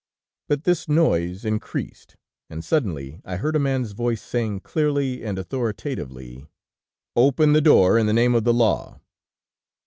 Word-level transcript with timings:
"But 0.47 0.63
this 0.63 0.89
noise 0.89 1.45
increased, 1.45 2.15
and 2.49 2.65
suddenly 2.65 3.21
I 3.23 3.35
heard 3.35 3.55
a 3.55 3.59
man's 3.59 3.91
voice 3.91 4.19
saying 4.23 4.61
clearly 4.61 5.23
and 5.23 5.37
authoritatively: 5.37 6.47
"'Open 7.15 7.53
the 7.53 7.61
door, 7.61 7.99
in 7.99 8.07
the 8.07 8.11
name 8.13 8.33
of 8.33 8.43
the 8.43 8.51
law!' 8.51 8.99